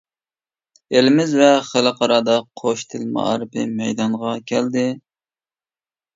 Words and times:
ئېلىمىز 0.95 1.35
ۋە 1.41 1.49
خەلقئارادا 1.67 2.39
«قوش 2.63 2.85
تىل» 2.95 3.05
مائارىپى 3.19 3.67
مەيدانغا 3.83 4.35
كەلدى. 4.55 4.89